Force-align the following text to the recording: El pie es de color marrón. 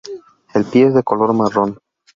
El 0.55 0.65
pie 0.65 0.87
es 0.87 0.95
de 0.95 1.03
color 1.03 1.31
marrón. 1.31 1.77